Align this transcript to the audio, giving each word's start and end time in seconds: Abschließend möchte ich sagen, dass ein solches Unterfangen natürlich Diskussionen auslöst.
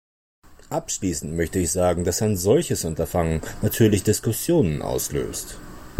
Abschließend 0.71 1.35
möchte 1.37 1.59
ich 1.59 1.71
sagen, 1.71 2.03
dass 2.05 2.23
ein 2.23 2.35
solches 2.35 2.85
Unterfangen 2.85 3.39
natürlich 3.61 4.01
Diskussionen 4.01 4.81
auslöst. 4.81 5.59